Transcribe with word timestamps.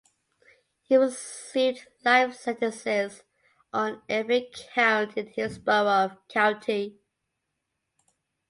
He 0.81 0.95
received 0.97 1.85
life 2.03 2.33
sentences 2.33 3.21
on 3.71 4.01
every 4.09 4.49
count 4.73 5.15
in 5.15 5.27
Hillsborough 5.27 6.17
County. 6.27 6.97